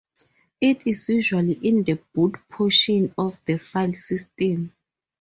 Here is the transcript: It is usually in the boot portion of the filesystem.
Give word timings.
It 0.59 0.87
is 0.87 1.07
usually 1.09 1.53
in 1.61 1.83
the 1.83 1.99
boot 2.15 2.33
portion 2.49 3.13
of 3.19 3.39
the 3.45 3.53
filesystem. 3.53 4.71